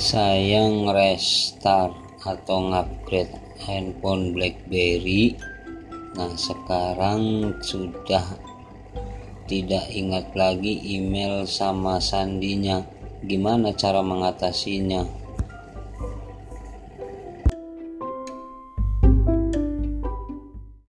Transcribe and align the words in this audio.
sayang 0.00 0.88
restart 0.88 1.92
atau 2.24 2.72
upgrade 2.72 3.36
handphone 3.60 4.32
BlackBerry. 4.32 5.36
Nah 6.16 6.32
sekarang 6.40 7.52
sudah 7.60 8.24
tidak 9.44 9.84
ingat 9.92 10.32
lagi 10.32 10.96
email 10.96 11.44
sama 11.44 12.00
sandinya. 12.00 12.80
Gimana 13.20 13.76
cara 13.76 14.00
mengatasinya? 14.00 15.19